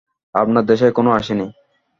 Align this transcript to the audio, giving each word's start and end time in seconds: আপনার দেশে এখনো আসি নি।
আপনার 0.35 0.63
দেশে 0.65 0.85
এখনো 0.87 1.09
আসি 1.11 1.33
নি। 1.33 1.45